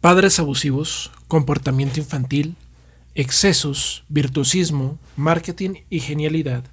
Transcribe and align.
Padres 0.00 0.38
abusivos, 0.38 1.12
comportamiento 1.28 2.00
infantil, 2.00 2.56
excesos, 3.14 4.04
virtuosismo, 4.08 4.98
marketing 5.16 5.82
y 5.90 6.00
genialidad. 6.00 6.64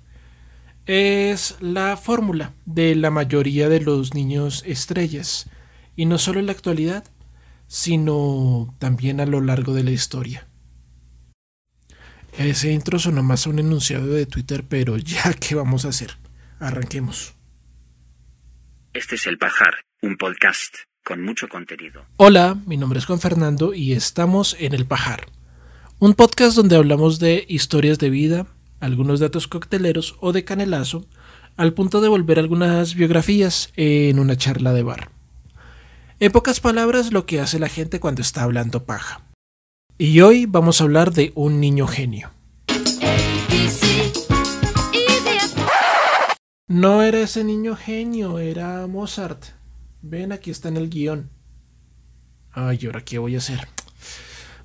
Es 0.86 1.58
la 1.60 1.98
fórmula 1.98 2.54
de 2.66 2.96
la 2.96 3.12
mayoría 3.12 3.68
de 3.68 3.82
los 3.82 4.14
niños 4.14 4.64
estrellas, 4.66 5.50
y 5.98 6.06
no 6.06 6.20
solo 6.20 6.40
en 6.40 6.46
la 6.46 6.54
actualidad, 6.54 7.04
sino 7.68 8.74
también 8.80 9.20
a 9.20 9.26
lo 9.26 9.42
largo 9.42 9.74
de 9.74 9.84
la 9.84 9.92
historia. 9.92 10.48
Ese 12.38 12.72
intro 12.72 12.98
sonó 12.98 13.24
más 13.24 13.46
a 13.46 13.50
un 13.50 13.60
enunciado 13.60 14.08
de 14.08 14.26
Twitter, 14.26 14.64
pero 14.70 14.96
ya, 14.96 15.34
¿qué 15.40 15.54
vamos 15.54 15.84
a 15.84 15.90
hacer? 15.90 16.12
Arranquemos. 16.60 17.36
Este 18.94 19.16
es 19.16 19.28
El 19.28 19.38
Pajar, 19.38 19.74
un 20.02 20.16
podcast 20.16 20.87
con 21.08 21.24
mucho 21.24 21.48
contenido. 21.48 22.04
Hola, 22.18 22.58
mi 22.66 22.76
nombre 22.76 23.00
es 23.00 23.06
Juan 23.06 23.22
Fernando 23.22 23.74
y 23.74 23.94
estamos 23.94 24.58
en 24.60 24.74
El 24.74 24.86
Pajar, 24.86 25.28
un 26.00 26.16
podcast 26.16 26.58
donde 26.58 26.76
hablamos 26.76 27.18
de 27.20 27.46
historias 27.48 27.98
de 27.98 28.10
vida, 28.10 28.48
algunos 28.82 29.22
datos 29.22 29.48
cocteleros 29.48 30.18
o 30.20 30.34
de 30.34 30.44
canelazo, 30.44 31.06
al 31.56 31.74
punto 31.74 32.02
de 32.02 32.10
volver 32.10 32.40
algunas 32.40 32.94
biografías 32.94 33.72
en 33.78 34.20
una 34.20 34.36
charla 34.36 34.74
de 34.74 34.84
bar. 34.84 35.12
En 36.20 36.34
pocas 36.34 36.60
palabras, 36.60 37.14
lo 37.14 37.26
que 37.26 37.40
hace 37.40 37.58
la 37.58 37.70
gente 37.70 38.02
cuando 38.02 38.22
está 38.22 38.44
hablando 38.44 38.84
paja. 38.84 39.22
Y 39.98 40.20
hoy 40.20 40.46
vamos 40.46 40.82
a 40.82 40.84
hablar 40.84 41.14
de 41.14 41.32
un 41.36 41.62
niño 41.62 41.88
genio. 41.88 42.32
No 46.68 47.02
era 47.02 47.22
ese 47.22 47.46
niño 47.46 47.78
genio, 47.78 48.40
era 48.40 48.86
Mozart. 48.88 49.57
Ven, 50.02 50.32
aquí 50.32 50.52
está 50.52 50.70
en 50.70 50.78
el 50.78 50.90
guion. 50.90 51.30
Ay, 52.52 52.80
¿ahora 52.86 53.04
qué 53.04 53.18
voy 53.18 53.36
a 53.36 53.40
hacer? 53.40 53.68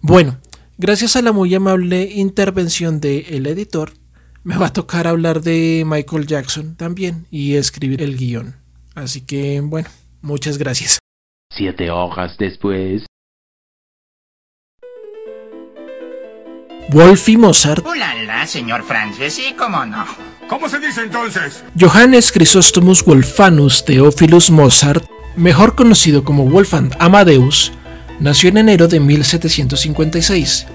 Bueno, 0.01 0.39
gracias 0.79 1.17
a 1.17 1.23
la 1.23 1.33
muy 1.33 1.55
amable 1.55 2.03
intervención 2.05 3.01
del 3.01 3.47
editor, 3.47 3.93
me 4.45 4.57
va 4.57 4.67
a 4.67 4.73
tocar 4.73 5.07
hablar 5.07 5.41
de 5.43 5.85
Michael 5.87 6.27
Jackson 6.27 6.77
también 6.77 7.27
y 7.31 7.55
escribir 7.55 8.03
el 8.03 8.17
guion. 8.17 8.57
Así 8.95 9.23
que, 9.23 9.61
bueno, 9.61 9.89
muchas 10.21 10.59
gracias. 10.59 10.99
Siete 11.55 11.91
hojas 11.91 12.37
después. 12.39 13.07
Wolfie 16.91 17.39
Mozart. 17.39 17.87
Hola, 17.87 18.13
señor 18.47 18.83
Francis, 18.83 19.35
sí, 19.35 19.55
cómo 19.57 19.85
no. 19.87 20.05
¿Cómo 20.49 20.69
se 20.69 20.81
dice 20.81 21.03
entonces? 21.03 21.65
Johannes 21.79 22.33
Chrysostomus 22.33 23.05
Wolfanus 23.05 23.85
Theophilus 23.85 24.51
Mozart 24.51 25.05
mejor 25.37 25.75
conocido 25.75 26.25
como 26.25 26.47
Wolfgang 26.47 26.91
Amadeus, 26.99 27.73
nació 28.21 28.51
en 28.51 28.59
enero 28.59 28.89
de 28.89 29.01
1756, 29.01 30.67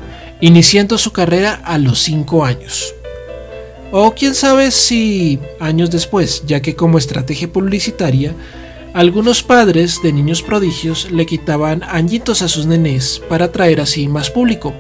iniciando 0.42 0.98
su 0.98 1.12
carrera 1.12 1.62
a 1.64 1.78
los 1.78 2.00
5 2.00 2.46
años. 2.46 2.94
O 3.92 4.14
quién 4.14 4.36
sabe 4.36 4.72
si 4.72 5.40
años 5.60 5.90
después, 5.92 6.44
ya 6.46 6.62
que 6.62 6.76
como 6.76 6.98
estrategia 6.98 7.52
publicitaria, 7.52 8.34
algunos 8.94 9.44
padres 9.44 10.02
de 10.02 10.12
niños 10.12 10.42
prodigios 10.42 11.10
le 11.12 11.26
quitaban 11.26 11.84
añitos 11.84 12.42
a 12.42 12.48
sus 12.48 12.66
nenés 12.66 13.22
para 13.30 13.46
atraer 13.46 13.80
así 13.80 14.08
más 14.08 14.30
público, 14.30 14.74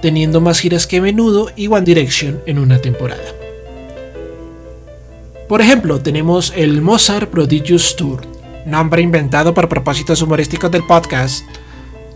teniendo 0.00 0.40
más 0.40 0.60
giras 0.60 0.86
que 0.86 1.00
menudo 1.00 1.50
y 1.56 1.66
One 1.66 1.84
Direction 1.84 2.40
en 2.46 2.58
una 2.58 2.80
temporada. 2.80 3.34
Por 5.48 5.60
ejemplo, 5.60 6.00
tenemos 6.00 6.52
el 6.56 6.80
Mozart 6.82 7.30
Prodigious 7.30 7.96
Tour, 7.96 8.37
nombre 8.68 9.02
inventado 9.02 9.54
por 9.54 9.68
propósitos 9.68 10.22
humorísticos 10.22 10.70
del 10.70 10.84
podcast, 10.84 11.44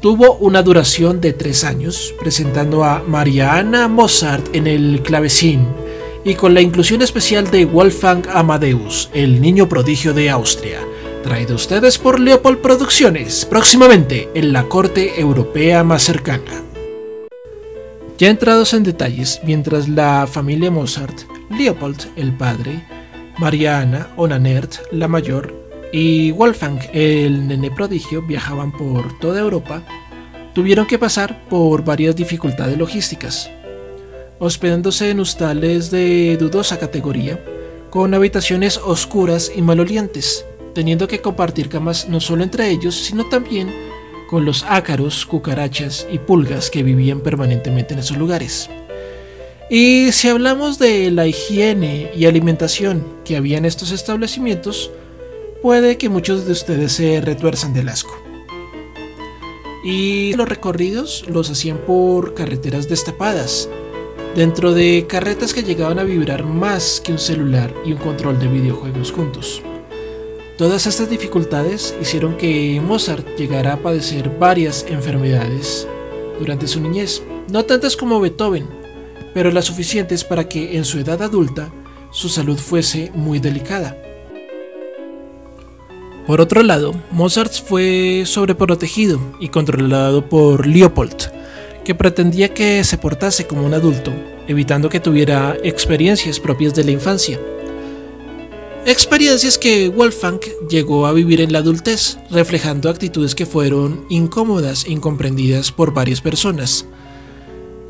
tuvo 0.00 0.34
una 0.34 0.62
duración 0.62 1.20
de 1.20 1.33
tres 1.33 1.64
años, 1.64 2.14
presentando 2.20 2.84
a 2.84 3.03
Mariana 3.06 3.89
Mozart 3.89 4.55
en 4.55 4.67
el 4.67 5.03
clavecín 5.03 5.67
y 6.25 6.34
con 6.34 6.55
la 6.55 6.61
inclusión 6.61 7.03
especial 7.03 7.50
de 7.50 7.64
Wolfgang 7.64 8.25
Amadeus, 8.32 9.10
el 9.12 9.41
niño 9.41 9.69
prodigio 9.69 10.12
de 10.12 10.31
Austria, 10.31 10.81
traído 11.22 11.54
a 11.54 11.56
ustedes 11.56 11.99
por 11.99 12.21
Leopold 12.21 12.59
Producciones, 12.59 13.44
próximamente 13.44 14.28
en 14.34 14.53
la 14.53 14.65
corte 14.65 15.21
europea 15.21 15.84
más 15.84 16.03
cercana. 16.03 16.62
Ya 18.19 18.28
entrados 18.28 18.75
en 18.75 18.82
detalles, 18.82 19.41
mientras 19.44 19.88
la 19.88 20.28
familia 20.31 20.71
Mozart, 20.71 21.22
Leopold, 21.50 22.06
el 22.16 22.37
padre, 22.37 22.84
Mariana 23.38 24.09
Onanert, 24.16 24.75
la 24.93 25.09
mayor, 25.09 25.62
y 25.92 26.30
Wolfgang, 26.30 26.80
el 26.94 27.47
nene 27.47 27.70
prodigio, 27.70 28.22
viajaban 28.22 28.72
por 28.72 29.19
toda 29.19 29.41
Europa, 29.41 29.82
tuvieron 30.54 30.86
que 30.86 30.98
pasar 30.98 31.47
por 31.48 31.84
varias 31.84 32.16
dificultades 32.16 32.78
logísticas, 32.78 33.50
hospedándose 34.38 35.10
en 35.10 35.20
hostales 35.20 35.91
de 35.91 36.38
dudosa 36.38 36.78
categoría, 36.78 37.44
con 37.91 38.14
habitaciones 38.14 38.78
oscuras 38.78 39.53
y 39.54 39.60
malolientes, 39.60 40.47
teniendo 40.75 41.06
que 41.06 41.20
compartir 41.20 41.69
camas 41.69 42.09
no 42.09 42.20
solo 42.20 42.42
entre 42.42 42.70
ellos, 42.70 42.94
sino 42.94 43.28
también 43.28 43.70
con 44.30 44.47
los 44.47 44.64
ácaros, 44.66 45.26
cucarachas 45.26 46.06
y 46.10 46.19
pulgas 46.19 46.70
que 46.70 46.82
vivían 46.82 47.20
permanentemente 47.20 47.92
en 47.92 48.00
esos 48.00 48.16
lugares. 48.16 48.70
Y 49.69 50.10
si 50.12 50.28
hablamos 50.28 50.78
de 50.78 51.10
la 51.10 51.26
higiene 51.26 52.10
y 52.16 52.24
alimentación 52.24 53.04
que 53.26 53.36
había 53.36 53.59
en 53.59 53.66
estos 53.66 53.91
establecimientos, 53.91 54.91
puede 55.62 55.97
que 55.97 56.09
muchos 56.09 56.45
de 56.45 56.53
ustedes 56.53 56.93
se 56.93 57.21
retuerzan 57.21 57.73
del 57.73 57.89
asco. 57.89 58.21
Y 59.84 60.34
los 60.34 60.49
recorridos 60.49 61.25
los 61.28 61.50
hacían 61.50 61.78
por 61.78 62.34
carreteras 62.34 62.89
destapadas, 62.89 63.69
dentro 64.34 64.75
de 64.75 65.06
carretas 65.09 65.55
que 65.55 65.62
llegaban 65.62 66.01
a 66.01 66.05
vibrar 66.05 66.45
más 66.45 67.01
que 67.01 67.12
un 67.12 67.19
celular 67.19 67.72
y 67.84 67.93
un 67.93 67.99
control 67.99 68.39
de 68.41 68.49
videojuegos 68.49 69.12
juntos. 69.12 69.62
Todas 70.59 70.87
estas 70.87 71.09
dificultades 71.09 71.95
hicieron 72.01 72.37
que 72.37 72.81
Mozart 72.84 73.27
llegara 73.37 73.75
a 73.75 73.83
padecer 73.83 74.31
varias 74.39 74.84
enfermedades 74.89 75.87
durante 76.39 76.67
su 76.67 76.81
niñez, 76.81 77.22
no 77.49 77.65
tantas 77.65 77.97
como 77.97 78.21
Beethoven, 78.21 78.69
pero 79.33 79.51
las 79.51 79.67
suficientes 79.67 80.25
para 80.25 80.49
que 80.49 80.77
en 80.77 80.84
su 80.84 80.99
edad 80.99 81.22
adulta 81.22 81.72
su 82.11 82.28
salud 82.28 82.59
fuese 82.59 83.11
muy 83.15 83.39
delicada. 83.39 84.02
Por 86.27 86.41
otro 86.41 86.62
lado, 86.62 86.94
Mozart 87.10 87.53
fue 87.53 88.22
sobreprotegido 88.27 89.21
y 89.41 89.49
controlado 89.49 90.28
por 90.28 90.69
Leopold, 90.69 91.16
que 91.84 91.97
pretendía 91.97 92.55
que 92.55 92.84
se 92.84 92.97
portase 92.97 93.49
como 93.49 93.66
un 93.66 93.75
adulto, 93.75 94.12
evitando 94.47 94.88
que 94.88 95.00
tuviera 95.00 95.56
experiencias 95.65 96.38
propias 96.38 96.75
de 96.75 96.84
la 96.84 96.93
infancia. 96.93 97.41
Experiencias 98.87 99.59
que 99.59 99.88
Wolfgang 99.88 100.41
llegó 100.69 101.06
a 101.06 101.12
vivir 101.12 101.41
en 101.41 101.53
la 101.53 101.59
adultez, 101.59 102.19
reflejando 102.31 102.89
actitudes 102.89 103.34
que 103.34 103.47
fueron 103.47 104.06
incómodas 104.09 104.84
e 104.84 104.93
incomprendidas 104.93 105.72
por 105.72 105.93
varias 105.93 106.21
personas, 106.21 106.87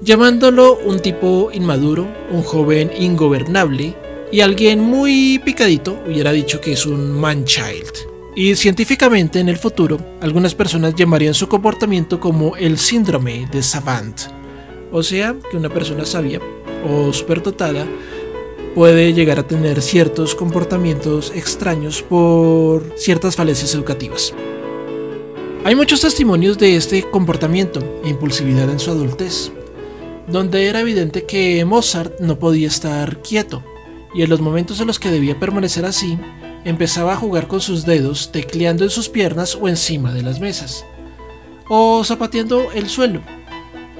llamándolo 0.00 0.78
un 0.78 1.00
tipo 1.00 1.50
inmaduro, 1.52 2.08
un 2.30 2.42
joven 2.42 2.90
ingobernable 2.98 3.94
y 4.32 4.40
alguien 4.40 4.80
muy 4.80 5.38
picadito 5.44 5.98
hubiera 6.06 6.32
dicho 6.32 6.62
que 6.62 6.72
es 6.72 6.86
un 6.86 7.12
man-child. 7.12 8.11
Y 8.34 8.54
científicamente 8.56 9.40
en 9.40 9.50
el 9.50 9.58
futuro, 9.58 9.98
algunas 10.22 10.54
personas 10.54 10.94
llamarían 10.94 11.34
su 11.34 11.48
comportamiento 11.48 12.18
como 12.18 12.56
el 12.56 12.78
síndrome 12.78 13.46
de 13.52 13.62
Savant. 13.62 14.18
O 14.90 15.02
sea, 15.02 15.36
que 15.50 15.56
una 15.58 15.68
persona 15.68 16.06
sabia 16.06 16.40
o 16.88 17.12
superdotada 17.12 17.86
puede 18.74 19.12
llegar 19.12 19.38
a 19.38 19.46
tener 19.46 19.82
ciertos 19.82 20.34
comportamientos 20.34 21.30
extraños 21.34 22.02
por 22.02 22.94
ciertas 22.96 23.36
falencias 23.36 23.74
educativas. 23.74 24.32
Hay 25.64 25.74
muchos 25.74 26.00
testimonios 26.00 26.56
de 26.58 26.76
este 26.76 27.02
comportamiento 27.02 27.80
e 28.02 28.08
impulsividad 28.08 28.68
en 28.70 28.80
su 28.80 28.90
adultez, 28.90 29.52
donde 30.26 30.66
era 30.68 30.80
evidente 30.80 31.24
que 31.24 31.64
Mozart 31.66 32.18
no 32.20 32.38
podía 32.38 32.68
estar 32.68 33.20
quieto, 33.20 33.62
y 34.14 34.22
en 34.22 34.30
los 34.30 34.40
momentos 34.40 34.80
en 34.80 34.86
los 34.86 34.98
que 34.98 35.10
debía 35.10 35.38
permanecer 35.38 35.84
así, 35.84 36.18
empezaba 36.64 37.12
a 37.12 37.16
jugar 37.16 37.48
con 37.48 37.60
sus 37.60 37.84
dedos 37.84 38.32
tecleando 38.32 38.84
en 38.84 38.90
sus 38.90 39.08
piernas 39.08 39.56
o 39.60 39.68
encima 39.68 40.12
de 40.12 40.22
las 40.22 40.40
mesas, 40.40 40.84
o 41.68 42.02
zapateando 42.04 42.72
el 42.72 42.88
suelo. 42.88 43.22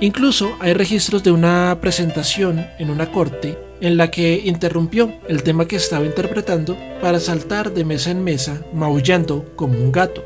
Incluso 0.00 0.56
hay 0.61 0.73
registros 0.73 1.23
de 1.23 1.31
una 1.31 1.79
presentación 1.81 2.67
en 2.79 2.91
una 2.91 3.12
corte 3.12 3.56
en 3.81 3.97
la 3.97 4.11
que 4.11 4.43
interrumpió 4.44 5.12
el 5.29 5.43
tema 5.43 5.67
que 5.67 5.76
estaba 5.76 6.05
interpretando 6.05 6.76
para 7.00 7.20
saltar 7.20 7.73
de 7.73 7.85
mesa 7.85 8.11
en 8.11 8.25
mesa 8.25 8.65
maullando 8.73 9.44
como 9.56 9.79
un 9.79 9.93
gato. 9.93 10.25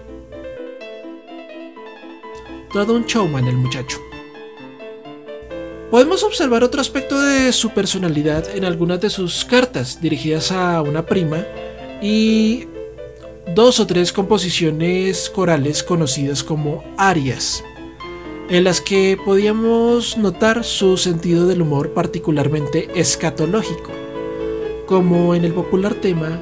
Todo 2.73 2.95
un 2.95 3.07
showman 3.07 3.47
el 3.47 3.57
muchacho. 3.57 3.99
Podemos 5.91 6.25
observar 6.25 6.65
otro 6.65 6.81
aspecto 6.81 7.21
de 7.21 7.53
su 7.53 7.71
personalidad 7.71 8.45
en 8.55 8.65
algunas 8.65 9.01
de 9.01 9.09
sus 9.09 9.45
cartas 9.45 10.01
dirigidas 10.01 10.53
a 10.53 10.83
una 10.83 11.07
prima 11.07 11.47
y 12.03 12.67
dos 13.55 13.81
o 13.81 13.87
tres 13.87 14.13
composiciones 14.13 15.31
corales 15.31 15.83
conocidas 15.83 16.43
como 16.43 16.85
arias. 16.97 17.63
en 18.49 18.63
las 18.63 18.81
que 18.81 19.19
podíamos 19.25 20.17
notar 20.19 20.63
su 20.63 20.97
sentido 20.97 21.47
del 21.47 21.63
humor 21.63 21.93
particularmente 21.93 22.89
escatológico, 22.95 23.91
como 24.87 25.35
en 25.35 25.45
el 25.45 25.53
popular 25.53 25.95
tema 25.95 26.41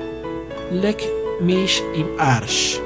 Lek 0.70 1.02
Mish 1.40 1.82
im 1.94 2.06
Arsh. 2.18 2.78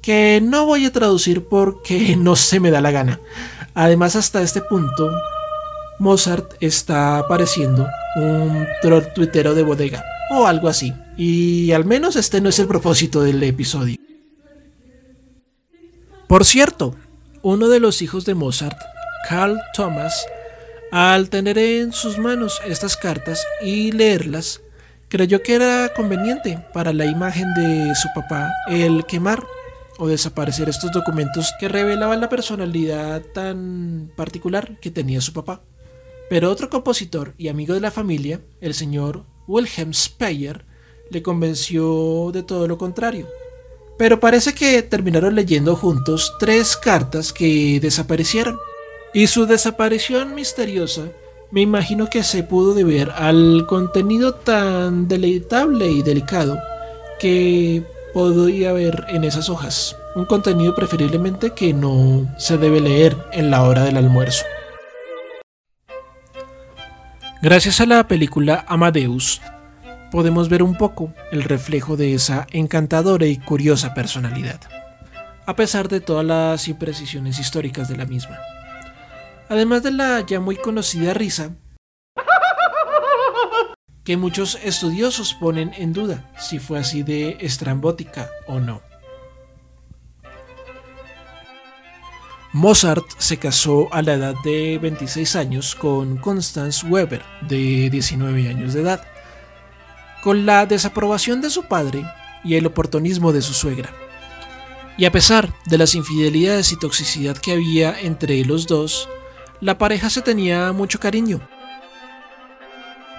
Que 0.00 0.40
no 0.42 0.64
voy 0.64 0.86
a 0.86 0.92
traducir 0.92 1.44
porque 1.44 2.16
no 2.18 2.36
se 2.36 2.60
me 2.60 2.70
da 2.70 2.80
la 2.80 2.90
gana. 2.92 3.20
Además, 3.80 4.16
hasta 4.16 4.42
este 4.42 4.60
punto, 4.60 5.08
Mozart 6.00 6.54
está 6.58 7.24
pareciendo 7.28 7.86
un 8.16 8.66
troll 8.82 9.04
tuitero 9.14 9.54
de 9.54 9.62
bodega 9.62 10.04
o 10.32 10.48
algo 10.48 10.66
así. 10.66 10.92
Y 11.16 11.70
al 11.70 11.84
menos 11.84 12.16
este 12.16 12.40
no 12.40 12.48
es 12.48 12.58
el 12.58 12.66
propósito 12.66 13.22
del 13.22 13.40
episodio. 13.44 13.96
Por 16.26 16.44
cierto, 16.44 16.96
uno 17.42 17.68
de 17.68 17.78
los 17.78 18.02
hijos 18.02 18.24
de 18.24 18.34
Mozart, 18.34 18.78
Carl 19.28 19.60
Thomas, 19.74 20.26
al 20.90 21.30
tener 21.30 21.56
en 21.56 21.92
sus 21.92 22.18
manos 22.18 22.60
estas 22.66 22.96
cartas 22.96 23.46
y 23.62 23.92
leerlas, 23.92 24.60
creyó 25.08 25.40
que 25.40 25.54
era 25.54 25.92
conveniente 25.94 26.66
para 26.74 26.92
la 26.92 27.06
imagen 27.06 27.54
de 27.54 27.94
su 27.94 28.08
papá 28.12 28.50
el 28.68 29.06
quemar 29.06 29.44
o 29.98 30.06
desaparecer 30.06 30.68
estos 30.68 30.92
documentos 30.92 31.52
que 31.58 31.68
revelaban 31.68 32.20
la 32.20 32.28
personalidad 32.28 33.22
tan 33.34 34.10
particular 34.16 34.78
que 34.80 34.90
tenía 34.90 35.20
su 35.20 35.32
papá. 35.32 35.60
Pero 36.30 36.50
otro 36.50 36.70
compositor 36.70 37.34
y 37.36 37.48
amigo 37.48 37.74
de 37.74 37.80
la 37.80 37.90
familia, 37.90 38.40
el 38.60 38.74
señor 38.74 39.24
Wilhelm 39.46 39.92
Speyer, 39.92 40.64
le 41.10 41.22
convenció 41.22 42.30
de 42.32 42.42
todo 42.42 42.68
lo 42.68 42.78
contrario. 42.78 43.26
Pero 43.98 44.20
parece 44.20 44.54
que 44.54 44.82
terminaron 44.82 45.34
leyendo 45.34 45.74
juntos 45.74 46.34
tres 46.38 46.76
cartas 46.76 47.32
que 47.32 47.80
desaparecieron. 47.80 48.58
Y 49.12 49.26
su 49.26 49.46
desaparición 49.46 50.34
misteriosa 50.34 51.08
me 51.50 51.62
imagino 51.62 52.08
que 52.10 52.22
se 52.22 52.42
pudo 52.42 52.74
deber 52.74 53.10
al 53.16 53.66
contenido 53.66 54.34
tan 54.34 55.08
deleitable 55.08 55.90
y 55.90 56.02
delicado 56.02 56.58
que 57.18 57.82
podía 58.18 58.70
haber 58.70 59.04
en 59.10 59.22
esas 59.22 59.48
hojas. 59.48 59.96
Un 60.16 60.24
contenido 60.24 60.74
preferiblemente 60.74 61.52
que 61.52 61.72
no 61.72 62.26
se 62.36 62.58
debe 62.58 62.80
leer 62.80 63.16
en 63.30 63.48
la 63.48 63.62
hora 63.62 63.84
del 63.84 63.96
almuerzo. 63.96 64.44
Gracias 67.42 67.80
a 67.80 67.86
la 67.86 68.08
película 68.08 68.64
Amadeus, 68.66 69.40
podemos 70.10 70.48
ver 70.48 70.64
un 70.64 70.74
poco 70.76 71.14
el 71.30 71.44
reflejo 71.44 71.96
de 71.96 72.14
esa 72.14 72.48
encantadora 72.50 73.26
y 73.26 73.36
curiosa 73.36 73.94
personalidad, 73.94 74.62
a 75.46 75.54
pesar 75.54 75.88
de 75.88 76.00
todas 76.00 76.26
las 76.26 76.66
imprecisiones 76.66 77.38
históricas 77.38 77.88
de 77.88 77.98
la 77.98 78.04
misma. 78.04 78.36
Además 79.48 79.84
de 79.84 79.92
la 79.92 80.26
ya 80.26 80.40
muy 80.40 80.56
conocida 80.56 81.14
risa, 81.14 81.52
que 84.08 84.16
muchos 84.16 84.58
estudiosos 84.64 85.34
ponen 85.34 85.70
en 85.76 85.92
duda 85.92 86.32
si 86.38 86.58
fue 86.58 86.78
así 86.78 87.02
de 87.02 87.36
estrambótica 87.40 88.30
o 88.46 88.58
no. 88.58 88.80
Mozart 92.54 93.04
se 93.18 93.36
casó 93.36 93.92
a 93.92 94.00
la 94.00 94.14
edad 94.14 94.34
de 94.44 94.78
26 94.78 95.36
años 95.36 95.74
con 95.74 96.16
Constance 96.16 96.86
Weber, 96.86 97.22
de 97.46 97.90
19 97.90 98.48
años 98.48 98.72
de 98.72 98.80
edad, 98.80 99.06
con 100.22 100.46
la 100.46 100.64
desaprobación 100.64 101.42
de 101.42 101.50
su 101.50 101.64
padre 101.64 102.02
y 102.42 102.54
el 102.54 102.64
oportunismo 102.64 103.34
de 103.34 103.42
su 103.42 103.52
suegra. 103.52 103.90
Y 104.96 105.04
a 105.04 105.12
pesar 105.12 105.52
de 105.66 105.76
las 105.76 105.94
infidelidades 105.94 106.72
y 106.72 106.78
toxicidad 106.78 107.36
que 107.36 107.52
había 107.52 108.00
entre 108.00 108.42
los 108.46 108.66
dos, 108.66 109.06
la 109.60 109.76
pareja 109.76 110.08
se 110.08 110.22
tenía 110.22 110.72
mucho 110.72 110.98
cariño. 110.98 111.46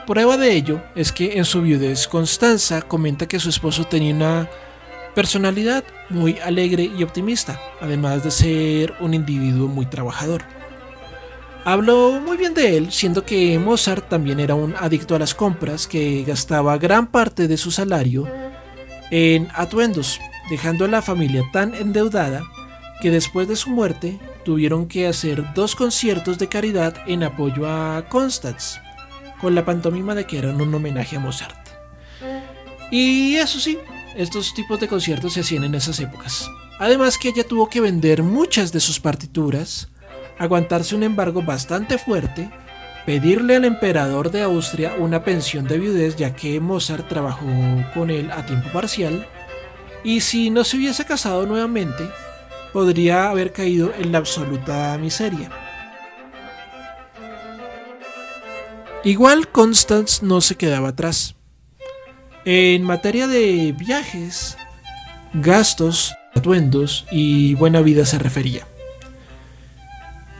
Prueba 0.09 0.37
de 0.37 0.55
ello 0.55 0.81
es 0.95 1.11
que 1.11 1.37
en 1.37 1.45
su 1.45 1.61
viudez 1.61 2.07
Constanza 2.07 2.81
comenta 2.81 3.27
que 3.27 3.39
su 3.39 3.47
esposo 3.49 3.83
tenía 3.83 4.15
una 4.15 4.49
personalidad 5.13 5.83
muy 6.09 6.39
alegre 6.39 6.89
y 6.97 7.03
optimista, 7.03 7.61
además 7.79 8.23
de 8.23 8.31
ser 8.31 8.95
un 9.01 9.13
individuo 9.13 9.67
muy 9.67 9.85
trabajador. 9.85 10.41
Habló 11.63 12.19
muy 12.25 12.37
bien 12.37 12.55
de 12.55 12.75
él, 12.75 12.91
siendo 12.91 13.23
que 13.23 13.59
Mozart 13.59 14.09
también 14.09 14.39
era 14.39 14.55
un 14.55 14.73
adicto 14.79 15.13
a 15.13 15.19
las 15.19 15.35
compras 15.35 15.85
que 15.85 16.23
gastaba 16.23 16.79
gran 16.79 17.05
parte 17.05 17.47
de 17.47 17.57
su 17.57 17.69
salario 17.69 18.27
en 19.11 19.47
atuendos, 19.53 20.19
dejando 20.49 20.85
a 20.85 20.87
la 20.87 21.03
familia 21.03 21.43
tan 21.53 21.75
endeudada 21.75 22.41
que 22.99 23.11
después 23.11 23.47
de 23.47 23.55
su 23.55 23.69
muerte 23.69 24.17
tuvieron 24.43 24.87
que 24.87 25.05
hacer 25.05 25.53
dos 25.53 25.75
conciertos 25.75 26.39
de 26.39 26.47
caridad 26.49 26.95
en 27.05 27.21
apoyo 27.21 27.69
a 27.69 28.05
Constance, 28.09 28.79
con 29.39 29.55
la 29.55 29.65
pantomima 29.65 30.15
de 30.15 30.25
que 30.25 30.37
eran 30.37 30.61
un 30.61 30.73
homenaje 30.73 31.17
a 31.17 31.19
Mozart. 31.19 31.57
Y 32.91 33.35
eso 33.35 33.59
sí, 33.59 33.77
estos 34.15 34.53
tipos 34.53 34.79
de 34.79 34.87
conciertos 34.87 35.33
se 35.33 35.41
hacían 35.41 35.63
en 35.63 35.75
esas 35.75 35.99
épocas. 35.99 36.49
Además 36.79 37.17
que 37.17 37.29
ella 37.29 37.43
tuvo 37.43 37.69
que 37.69 37.81
vender 37.81 38.23
muchas 38.23 38.71
de 38.71 38.79
sus 38.79 38.99
partituras, 38.99 39.89
aguantarse 40.37 40.95
un 40.95 41.03
embargo 41.03 41.41
bastante 41.41 41.97
fuerte, 41.97 42.49
pedirle 43.05 43.55
al 43.55 43.65
emperador 43.65 44.31
de 44.31 44.41
Austria 44.41 44.95
una 44.97 45.23
pensión 45.23 45.67
de 45.67 45.77
viudez 45.77 46.15
ya 46.15 46.35
que 46.35 46.59
Mozart 46.59 47.07
trabajó 47.07 47.45
con 47.93 48.09
él 48.09 48.31
a 48.31 48.45
tiempo 48.45 48.69
parcial, 48.69 49.27
y 50.03 50.21
si 50.21 50.49
no 50.49 50.63
se 50.63 50.77
hubiese 50.77 51.05
casado 51.05 51.45
nuevamente, 51.45 52.09
podría 52.71 53.29
haber 53.29 53.51
caído 53.51 53.91
en 53.97 54.11
la 54.11 54.19
absoluta 54.19 54.97
miseria. 54.97 55.49
Igual 59.03 59.47
Constance 59.47 60.25
no 60.25 60.41
se 60.41 60.55
quedaba 60.55 60.89
atrás. 60.89 61.35
En 62.43 62.83
materia 62.83 63.27
de 63.27 63.73
viajes, 63.77 64.57
gastos, 65.33 66.13
atuendos 66.35 67.05
y 67.09 67.53
buena 67.55 67.81
vida 67.81 68.05
se 68.05 68.19
refería. 68.19 68.67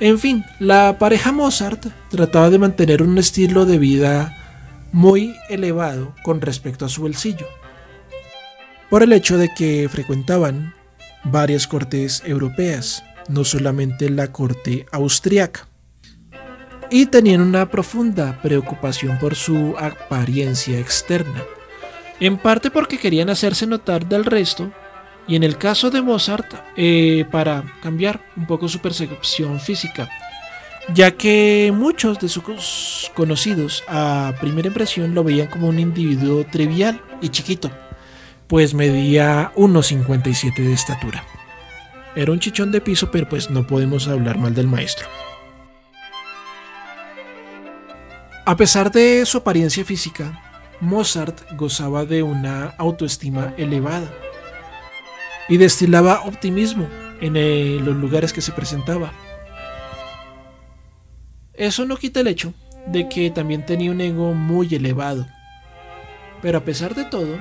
En 0.01 0.19
fin, 0.19 0.43
la 0.59 0.97
pareja 0.99 1.31
Mozart 1.31 1.85
trataba 2.09 2.49
de 2.49 2.59
mantener 2.59 3.01
un 3.01 3.17
estilo 3.17 3.65
de 3.65 3.77
vida 3.77 4.35
muy 4.91 5.35
elevado 5.49 6.13
con 6.21 6.41
respecto 6.41 6.85
a 6.85 6.89
su 6.89 7.01
bolsillo, 7.01 7.47
por 8.89 9.03
el 9.03 9.13
hecho 9.13 9.37
de 9.37 9.53
que 9.53 9.87
frecuentaban 9.89 10.73
varias 11.23 11.65
cortes 11.65 12.23
europeas, 12.25 13.03
no 13.29 13.45
solamente 13.45 14.09
la 14.09 14.33
corte 14.33 14.85
austriaca, 14.91 15.68
y 16.91 17.05
tenían 17.05 17.41
una 17.41 17.69
profunda 17.69 18.41
preocupación 18.41 19.19
por 19.19 19.35
su 19.35 19.75
apariencia 19.77 20.79
externa 20.79 21.43
en 22.19 22.37
parte 22.37 22.69
porque 22.69 22.97
querían 22.97 23.29
hacerse 23.29 23.65
notar 23.65 24.07
del 24.07 24.25
resto, 24.25 24.71
y 25.27 25.35
en 25.35 25.43
el 25.43 25.57
caso 25.57 25.89
de 25.89 26.01
Mozart, 26.01 26.53
eh, 26.75 27.25
para 27.31 27.63
cambiar 27.81 28.19
un 28.35 28.45
poco 28.45 28.67
su 28.67 28.79
percepción 28.79 29.59
física, 29.59 30.09
ya 30.93 31.11
que 31.11 31.71
muchos 31.73 32.19
de 32.19 32.27
sus 32.27 33.11
conocidos 33.15 33.83
a 33.87 34.33
primera 34.41 34.67
impresión 34.67 35.13
lo 35.13 35.23
veían 35.23 35.47
como 35.47 35.69
un 35.69 35.79
individuo 35.79 36.45
trivial 36.45 36.99
y 37.21 37.29
chiquito, 37.29 37.71
pues 38.47 38.73
medía 38.73 39.51
1,57 39.55 40.55
de 40.55 40.73
estatura. 40.73 41.23
Era 42.15 42.31
un 42.31 42.39
chichón 42.39 42.71
de 42.71 42.81
piso, 42.81 43.11
pero 43.11 43.29
pues 43.29 43.51
no 43.51 43.67
podemos 43.67 44.07
hablar 44.07 44.39
mal 44.39 44.55
del 44.55 44.67
maestro. 44.67 45.07
A 48.49 48.55
pesar 48.55 48.91
de 48.91 49.27
su 49.27 49.37
apariencia 49.37 49.85
física, 49.85 50.41
Mozart 50.81 51.39
gozaba 51.55 52.03
de 52.05 52.23
una 52.23 52.73
autoestima 52.79 53.53
elevada 53.57 54.11
y 55.47 55.57
destilaba 55.57 56.23
optimismo 56.25 56.87
en 57.21 57.85
los 57.85 57.95
lugares 57.95 58.33
que 58.33 58.41
se 58.41 58.51
presentaba. 58.51 59.13
Eso 61.53 61.85
no 61.85 61.95
quita 61.95 62.21
el 62.21 62.27
hecho 62.27 62.55
de 62.87 63.07
que 63.07 63.29
también 63.29 63.67
tenía 63.67 63.91
un 63.91 64.01
ego 64.01 64.33
muy 64.33 64.73
elevado. 64.73 65.27
Pero 66.41 66.57
a 66.57 66.65
pesar 66.65 66.95
de 66.95 67.05
todo, 67.05 67.37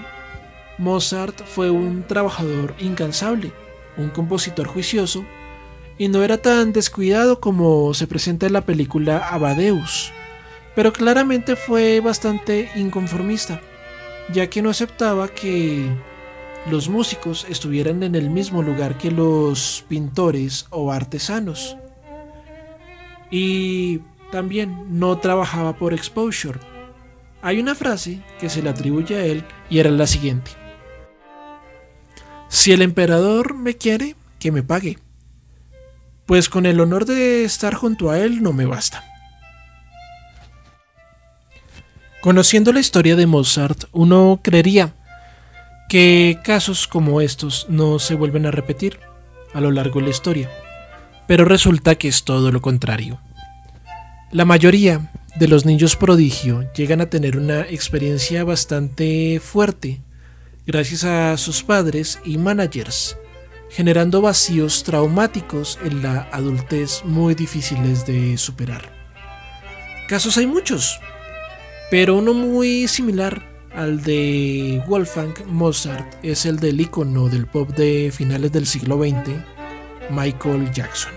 Mozart 0.77 1.43
fue 1.47 1.71
un 1.71 2.07
trabajador 2.07 2.75
incansable, 2.81 3.51
un 3.97 4.11
compositor 4.11 4.67
juicioso, 4.67 5.25
y 5.97 6.09
no 6.09 6.23
era 6.23 6.37
tan 6.37 6.75
descuidado 6.75 7.41
como 7.41 7.95
se 7.95 8.07
presenta 8.07 8.45
en 8.47 8.53
la 8.53 8.67
película 8.67 9.27
Abadeus 9.27 10.13
pero 10.79 10.93
claramente 10.93 11.57
fue 11.57 11.99
bastante 11.99 12.71
inconformista, 12.77 13.61
ya 14.33 14.49
que 14.49 14.63
no 14.63 14.71
aceptaba 14.71 15.27
que 15.27 15.91
los 16.71 16.89
músicos 16.89 17.45
estuvieran 17.49 18.05
en 18.05 18.15
el 18.15 18.31
mismo 18.31 18.63
lugar 18.63 18.97
que 18.97 19.11
los 19.11 19.85
pintores 19.89 20.67
o 20.71 20.93
artesanos. 20.93 21.77
Y 23.29 24.03
también 24.31 25.01
no 25.01 25.19
trabajaba 25.19 25.77
por 25.77 25.95
exposure, 25.95 26.61
Hay 27.43 27.59
una 27.59 27.75
frase 27.75 28.23
que 28.39 28.49
se 28.49 28.63
le 28.63 28.71
atribuye 28.71 29.17
a 29.17 29.25
él 29.25 29.45
y 29.69 29.81
era 29.81 29.91
la 29.91 30.07
siguiente. 30.07 30.53
Si 32.47 32.71
el 32.71 32.83
emperador 32.83 33.55
me 33.55 33.75
quiere, 33.75 34.15
que 34.39 34.53
me 34.53 34.63
pague, 34.63 34.99
pues 36.25 36.49
con 36.49 36.67
el 36.67 36.79
honor 36.79 37.05
de 37.05 37.43
estar 37.43 37.75
junto 37.75 38.11
a 38.11 38.21
él 38.21 38.45
no 38.45 38.53
me 38.53 38.65
basta. 38.65 39.18
Conociendo 42.21 42.73
la 42.73 42.81
historia 42.81 43.15
de 43.15 43.27
Mozart, 43.27 43.85
uno 43.93 44.41
creería 44.43 44.95
que 45.89 46.41
casos 46.43 46.89
como 46.89 47.21
estos 47.21 47.67
no 47.69 48.01
se 48.01 48.17
vuelven 48.17 48.45
a 48.45 48.51
repetir 48.51 48.99
a 49.55 49.61
lo 49.61 49.71
largo 49.71 50.01
de 50.01 50.07
la 50.07 50.11
historia, 50.11 50.51
pero 51.29 51.45
resulta 51.45 51.95
que 51.95 52.09
es 52.09 52.25
todo 52.25 52.51
lo 52.51 52.61
contrario. 52.61 53.21
La 54.33 54.45
mayoría 54.45 55.13
de 55.37 55.47
los 55.47 55.65
niños 55.65 55.95
prodigio 55.95 56.71
llegan 56.73 57.01
a 57.01 57.09
tener 57.09 57.37
una 57.37 57.61
experiencia 57.61 58.43
bastante 58.43 59.41
fuerte 59.41 60.01
gracias 60.67 61.05
a 61.05 61.37
sus 61.37 61.63
padres 61.63 62.19
y 62.25 62.37
managers, 62.37 63.17
generando 63.71 64.21
vacíos 64.21 64.83
traumáticos 64.83 65.79
en 65.85 66.03
la 66.03 66.29
adultez 66.33 67.03
muy 67.05 67.37
difíciles 67.37 68.05
de 68.07 68.37
superar. 68.37 68.93
Casos 70.09 70.37
hay 70.37 70.47
muchos, 70.47 71.01
pero 71.91 72.17
uno 72.17 72.35
muy 72.35 72.87
similar 72.87 73.43
al 73.75 74.03
de 74.03 74.83
Wolfgang 74.87 75.35
Mozart 75.47 76.17
es 76.23 76.45
el 76.45 76.59
del 76.59 76.81
icono 76.81 77.29
del 77.29 77.47
pop 77.47 77.71
de 77.71 78.13
finales 78.15 78.53
del 78.53 78.67
siglo 78.67 78.99
XX, 78.99 79.37
Michael 80.11 80.71
Jackson. 80.73 81.13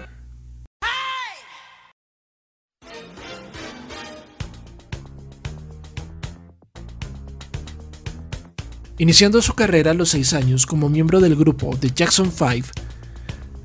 Iniciando 8.97 9.41
su 9.41 9.55
carrera 9.55 9.91
a 9.91 9.95
los 9.95 10.09
6 10.09 10.33
años 10.33 10.67
como 10.67 10.87
miembro 10.87 11.19
del 11.19 11.35
grupo 11.35 11.75
The 11.79 11.89
Jackson 11.89 12.31
5, 12.31 12.67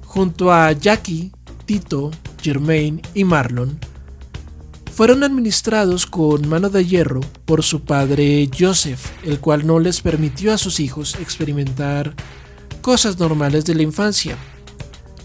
junto 0.06 0.50
a 0.50 0.72
Jackie, 0.72 1.30
Tito, 1.66 2.10
Germain 2.40 3.02
y 3.12 3.24
Marlon, 3.24 3.78
fueron 4.96 5.24
administrados 5.24 6.06
con 6.06 6.48
mano 6.48 6.70
de 6.70 6.86
hierro 6.86 7.20
por 7.44 7.62
su 7.62 7.82
padre 7.82 8.48
Joseph, 8.58 9.10
el 9.24 9.40
cual 9.40 9.66
no 9.66 9.78
les 9.78 10.00
permitió 10.00 10.54
a 10.54 10.58
sus 10.58 10.80
hijos 10.80 11.16
experimentar 11.16 12.14
cosas 12.80 13.18
normales 13.18 13.66
de 13.66 13.74
la 13.74 13.82
infancia. 13.82 14.38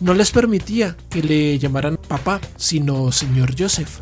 No 0.02 0.14
les 0.14 0.32
permitía 0.32 0.98
que 1.10 1.24
le 1.24 1.58
llamaran 1.58 1.96
papá, 1.96 2.42
sino 2.58 3.14
señor 3.14 3.56
Joseph, 3.58 4.02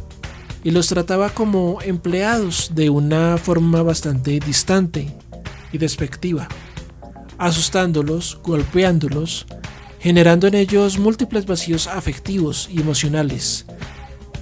y 0.63 0.71
los 0.71 0.87
trataba 0.87 1.29
como 1.29 1.77
empleados 1.83 2.71
de 2.73 2.89
una 2.89 3.37
forma 3.37 3.83
bastante 3.83 4.39
distante 4.39 5.13
y 5.71 5.77
despectiva, 5.77 6.47
asustándolos, 7.37 8.39
golpeándolos, 8.43 9.45
generando 9.99 10.47
en 10.47 10.55
ellos 10.55 10.97
múltiples 10.97 11.45
vacíos 11.45 11.85
afectivos 11.85 12.67
y 12.71 12.81
emocionales, 12.81 13.67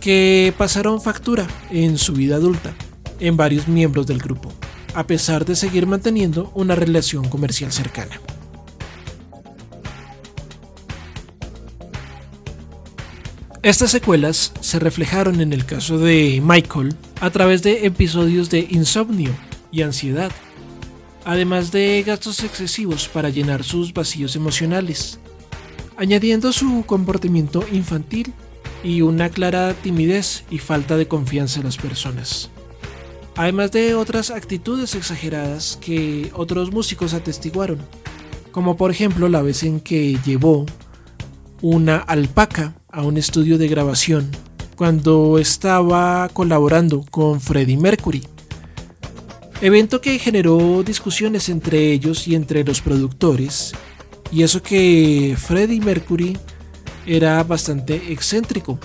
que 0.01 0.53
pasaron 0.57 1.01
factura 1.01 1.47
en 1.69 1.97
su 1.97 2.13
vida 2.13 2.35
adulta 2.35 2.73
en 3.19 3.37
varios 3.37 3.67
miembros 3.67 4.07
del 4.07 4.19
grupo, 4.19 4.51
a 4.93 5.05
pesar 5.07 5.45
de 5.45 5.55
seguir 5.55 5.87
manteniendo 5.87 6.51
una 6.55 6.75
relación 6.75 7.27
comercial 7.29 7.71
cercana. 7.71 8.19
Estas 13.63 13.91
secuelas 13.91 14.53
se 14.61 14.79
reflejaron 14.79 15.41
en 15.41 15.51
el 15.51 15.65
caso 15.65 15.97
de 15.97 16.41
Michael 16.41 16.95
a 17.19 17.31
través 17.31 17.63
de 17.63 17.85
episodios 17.85 18.49
de 18.49 18.67
insomnio 18.69 19.31
y 19.71 19.81
ansiedad, 19.81 20.31
además 21.25 21.71
de 21.71 22.01
gastos 22.05 22.43
excesivos 22.43 23.09
para 23.09 23.29
llenar 23.29 23.65
sus 23.65 23.93
vacíos 23.93 24.37
emocionales, 24.37 25.19
añadiendo 25.97 26.53
su 26.53 26.85
comportamiento 26.85 27.65
infantil 27.71 28.33
y 28.83 29.01
una 29.01 29.29
clara 29.29 29.73
timidez 29.73 30.43
y 30.49 30.59
falta 30.59 30.97
de 30.97 31.07
confianza 31.07 31.59
en 31.59 31.65
las 31.65 31.77
personas. 31.77 32.49
Además 33.35 33.71
de 33.71 33.93
otras 33.93 34.31
actitudes 34.31 34.95
exageradas 34.95 35.77
que 35.79 36.31
otros 36.33 36.71
músicos 36.71 37.13
atestiguaron, 37.13 37.79
como 38.51 38.77
por 38.77 38.89
ejemplo 38.89 39.29
la 39.29 39.41
vez 39.41 39.63
en 39.63 39.79
que 39.79 40.17
llevó 40.25 40.65
una 41.61 41.97
alpaca 41.97 42.75
a 42.91 43.03
un 43.03 43.17
estudio 43.17 43.57
de 43.57 43.67
grabación 43.67 44.31
cuando 44.75 45.37
estaba 45.39 46.29
colaborando 46.33 47.03
con 47.09 47.41
Freddie 47.41 47.77
Mercury. 47.77 48.23
Evento 49.61 50.01
que 50.01 50.19
generó 50.19 50.83
discusiones 50.83 51.49
entre 51.49 51.91
ellos 51.91 52.27
y 52.27 52.35
entre 52.35 52.63
los 52.63 52.81
productores, 52.81 53.73
y 54.31 54.43
eso 54.43 54.61
que 54.61 55.35
Freddie 55.37 55.81
Mercury 55.81 56.37
era 57.07 57.41
bastante 57.43 58.11
excéntrico, 58.11 58.79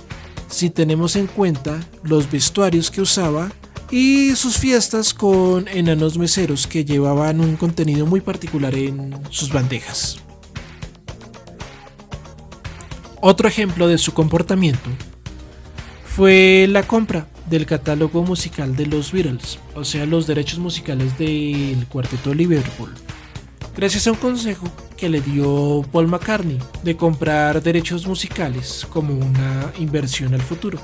si 0.49 0.71
tenemos 0.71 1.17
en 1.17 1.27
cuenta 1.27 1.81
los 2.03 2.31
vestuarios 2.31 2.91
que 2.91 3.01
usaba 3.01 3.51
y 3.91 4.35
sus 4.37 4.57
fiestas 4.57 5.13
con 5.13 5.69
enanos 5.69 6.17
meseros 6.17 6.67
que 6.67 6.85
llevaban 6.85 7.41
un 7.41 7.57
contenido 7.57 8.07
muy 8.07 8.21
particular 8.21 8.75
en 8.75 9.15
sus 9.31 9.53
bandejas. 9.53 10.19
Otro 13.21 13.49
ejemplo 13.49 13.89
de 13.89 13.99
su 13.99 14.15
comportamiento 14.15 14.89
fue 16.05 16.67
la 16.69 16.83
compra 16.83 17.27
del 17.51 17.67
catálogo 17.67 18.23
musical 18.23 18.77
de 18.77 18.87
los 18.87 19.13
Beatles, 19.13 19.59
o 19.75 19.85
sea, 19.85 20.07
los 20.07 20.27
derechos 20.27 20.59
musicales 20.59 21.19
del 21.19 21.87
cuarteto 21.89 22.33
Liverpool 22.33 22.95
gracias 23.77 24.07
a 24.07 24.13
un 24.13 24.19
consejo 24.19 24.67
que 25.03 25.09
le 25.09 25.21
dio 25.21 25.85
Paul 25.91 26.07
McCartney 26.07 26.61
de 26.85 26.97
comprar 26.97 27.61
derechos 27.61 28.07
musicales 28.07 28.87
como 28.89 29.13
una 29.15 29.73
inversión 29.81 30.33
al 30.33 30.41
futuro. 30.41 30.79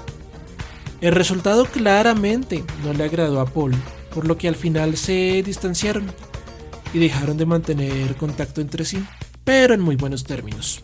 El 1.01 1.15
resultado 1.15 1.67
claramente 1.67 2.65
no 2.83 2.93
le 2.93 3.05
agradó 3.05 3.41
a 3.41 3.47
Paul, 3.47 3.77
por 4.13 4.27
lo 4.27 4.37
que 4.37 4.49
al 4.49 4.57
final 4.57 4.97
se 4.97 5.45
distanciaron 5.45 6.07
y 6.93 6.99
dejaron 6.99 7.37
de 7.37 7.47
mantener 7.47 8.17
contacto 8.17 8.61
entre 8.61 8.85
sí, 8.85 9.05
pero 9.45 9.73
en 9.73 9.83
muy 9.83 9.95
buenos 9.95 10.25
términos. 10.25 10.83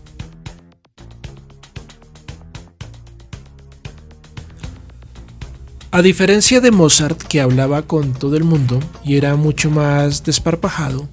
A 5.91 6.03
diferencia 6.03 6.61
de 6.61 6.71
Mozart, 6.71 7.21
que 7.21 7.41
hablaba 7.41 7.83
con 7.83 8.13
todo 8.13 8.37
el 8.37 8.45
mundo 8.45 8.79
y 9.05 9.17
era 9.17 9.35
mucho 9.35 9.73
más 9.73 10.23
desparpajado, 10.23 11.09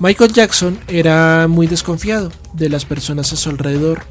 Michael 0.00 0.32
Jackson 0.32 0.78
era 0.88 1.46
muy 1.48 1.68
desconfiado 1.68 2.32
de 2.52 2.68
las 2.68 2.84
personas 2.84 3.32
a 3.32 3.36
su 3.36 3.48
alrededor 3.48 4.02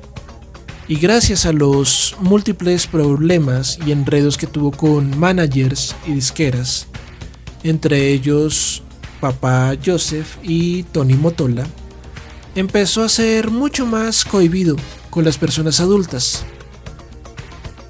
y 0.87 0.95
gracias 0.95 1.45
a 1.45 1.51
los 1.51 2.15
múltiples 2.19 2.87
problemas 2.87 3.77
y 3.85 3.91
enredos 3.91 4.37
que 4.37 4.47
tuvo 4.47 4.71
con 4.71 5.17
managers 5.19 5.93
y 6.07 6.13
disqueras, 6.13 6.87
entre 7.63 8.09
ellos 8.09 8.81
papá 9.19 9.73
Joseph 9.85 10.37
y 10.41 10.83
Tony 10.83 11.15
Motola, 11.15 11.67
empezó 12.55 13.03
a 13.03 13.09
ser 13.09 13.51
mucho 13.51 13.85
más 13.85 14.23
cohibido 14.23 14.77
con 15.09 15.25
las 15.25 15.37
personas 15.37 15.81
adultas 15.81 16.45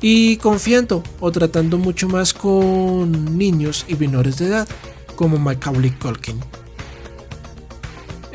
y 0.01 0.37
confiando 0.37 1.03
o 1.19 1.31
tratando 1.31 1.77
mucho 1.77 2.09
más 2.09 2.33
con 2.33 3.37
niños 3.37 3.85
y 3.87 3.95
menores 3.95 4.37
de 4.37 4.47
edad, 4.47 4.67
como 5.15 5.37
Macaulay 5.37 5.91
Culkin. 5.91 6.39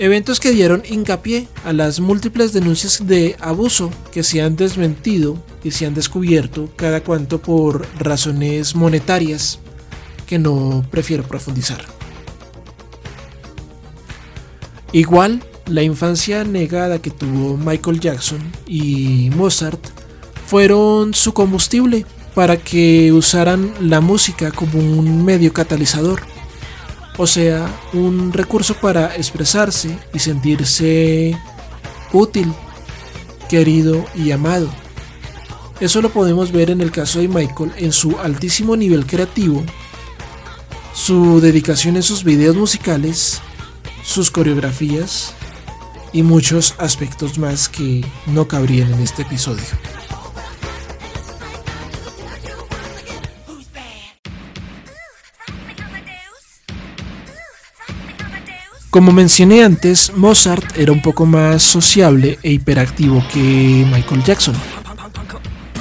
Eventos 0.00 0.38
que 0.38 0.52
dieron 0.52 0.84
hincapié 0.88 1.48
a 1.64 1.72
las 1.72 1.98
múltiples 1.98 2.52
denuncias 2.52 3.04
de 3.08 3.34
abuso 3.40 3.90
que 4.12 4.22
se 4.22 4.40
han 4.40 4.54
desmentido 4.54 5.42
y 5.64 5.72
se 5.72 5.86
han 5.86 5.94
descubierto 5.94 6.70
cada 6.76 7.02
cuanto 7.02 7.42
por 7.42 7.84
razones 7.98 8.76
monetarias 8.76 9.58
que 10.24 10.38
no 10.38 10.86
prefiero 10.88 11.24
profundizar. 11.24 11.84
Igual, 14.92 15.42
la 15.66 15.82
infancia 15.82 16.44
negada 16.44 17.02
que 17.02 17.10
tuvo 17.10 17.56
Michael 17.56 17.98
Jackson 17.98 18.52
y 18.68 19.30
Mozart 19.34 19.84
fueron 20.46 21.12
su 21.12 21.34
combustible 21.34 22.06
para 22.36 22.56
que 22.56 23.12
usaran 23.12 23.72
la 23.80 24.00
música 24.00 24.52
como 24.52 24.78
un 24.78 25.24
medio 25.24 25.52
catalizador 25.52 26.22
o 27.18 27.26
sea, 27.26 27.68
un 27.92 28.32
recurso 28.32 28.74
para 28.74 29.14
expresarse 29.16 29.98
y 30.14 30.20
sentirse 30.20 31.36
útil, 32.12 32.54
querido 33.48 34.04
y 34.14 34.30
amado. 34.30 34.70
Eso 35.80 36.00
lo 36.00 36.10
podemos 36.10 36.52
ver 36.52 36.70
en 36.70 36.80
el 36.80 36.92
caso 36.92 37.18
de 37.18 37.28
Michael 37.28 37.72
en 37.76 37.92
su 37.92 38.18
altísimo 38.20 38.76
nivel 38.76 39.04
creativo, 39.04 39.64
su 40.94 41.40
dedicación 41.40 41.96
en 41.96 42.02
sus 42.04 42.22
videos 42.22 42.56
musicales, 42.56 43.40
sus 44.04 44.30
coreografías 44.30 45.34
y 46.12 46.22
muchos 46.22 46.76
aspectos 46.78 47.36
más 47.36 47.68
que 47.68 48.04
no 48.26 48.46
cabrían 48.46 48.92
en 48.94 49.00
este 49.00 49.22
episodio. 49.22 49.64
Como 58.98 59.12
mencioné 59.12 59.62
antes, 59.62 60.12
Mozart 60.16 60.76
era 60.76 60.90
un 60.90 61.00
poco 61.00 61.24
más 61.24 61.62
sociable 61.62 62.36
e 62.42 62.50
hiperactivo 62.50 63.24
que 63.32 63.86
Michael 63.92 64.24
Jackson. 64.24 64.56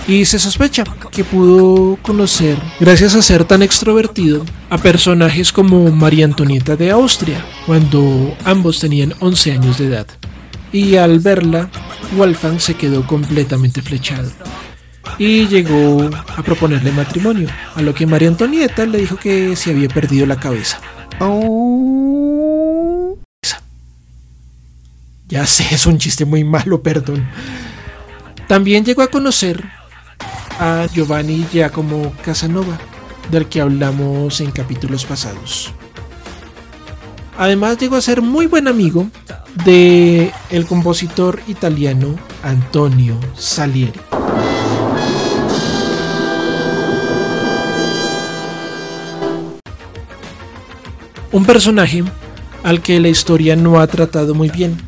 Y 0.08 0.24
se 0.26 0.38
sospecha 0.38 0.84
que 1.10 1.24
pudo 1.24 1.98
conocer, 2.04 2.60
gracias 2.80 3.16
a 3.16 3.24
ser 3.24 3.44
tan 3.44 3.64
extrovertido, 3.64 4.46
a 4.70 4.78
personajes 4.78 5.52
como 5.52 5.90
María 5.90 6.26
Antonieta 6.26 6.76
de 6.76 6.92
Austria, 6.92 7.44
cuando 7.66 8.38
ambos 8.44 8.80
tenían 8.80 9.16
11 9.20 9.52
años 9.52 9.80
de 9.80 9.88
edad. 9.88 10.06
Y 10.72 10.98
al 10.98 11.20
verla, 11.20 11.72
Wolfgang 12.16 12.60
se 12.60 12.76
quedó 12.76 13.08
completamente 13.08 13.82
flechado 13.82 14.30
y 15.18 15.48
llegó 15.48 16.08
a 16.36 16.44
proponerle 16.44 16.92
matrimonio, 16.92 17.50
a 17.74 17.82
lo 17.82 17.96
que 17.96 18.06
María 18.06 18.28
Antonieta 18.28 18.86
le 18.86 19.00
dijo 19.00 19.16
que 19.16 19.56
se 19.56 19.72
había 19.72 19.90
perdido 19.90 20.28
la 20.28 20.40
cabeza. 20.40 20.80
Ya 25.30 25.46
sé, 25.46 25.66
es 25.72 25.86
un 25.86 25.98
chiste 25.98 26.24
muy 26.24 26.44
malo, 26.46 26.82
perdón. 26.82 27.28
También 28.48 28.86
llegó 28.86 29.02
a 29.02 29.08
conocer 29.08 29.62
a 30.58 30.88
Giovanni 30.94 31.46
Giacomo 31.52 32.14
Casanova, 32.24 32.78
del 33.30 33.48
que 33.48 33.60
hablamos 33.60 34.40
en 34.40 34.52
capítulos 34.52 35.06
pasados. 35.06 35.74
Además 37.38 37.78
llegó 37.78 37.98
a 37.98 38.02
ser 38.02 38.22
muy 38.22 38.48
buen 38.48 38.70
amigo 38.70 39.08
de 39.66 40.32
el 40.50 40.66
compositor 40.66 41.42
italiano 41.48 42.16
Antonio 42.42 43.20
Salieri. 43.36 44.00
Un 51.34 51.46
personaje 51.46 52.04
al 52.64 52.82
que 52.82 53.00
la 53.02 53.10
historia 53.10 53.58
no 53.58 53.80
ha 53.80 53.88
tratado 53.88 54.34
muy 54.34 54.50
bien. 54.50 54.87